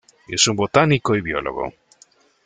Es 0.27 0.47
un 0.47 0.55
botánico 0.55 1.15
y 1.15 1.21
biólogo. 1.21 1.71